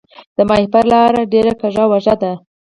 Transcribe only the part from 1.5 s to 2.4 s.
کږه وږه ده